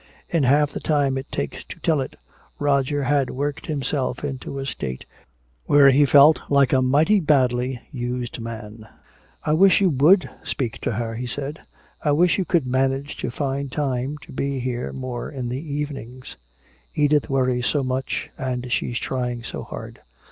[0.29, 2.15] In half the time it takes to tell it,
[2.57, 5.05] Roger had worked himself into a state
[5.65, 8.87] where he felt like a mighty badly used man.
[9.43, 11.59] "I wish you would speak to her," he said.
[12.01, 16.35] "I wish you could manage to find time to be here more in the evenings.
[16.95, 20.01] Edith worries so much and she's trying so hard.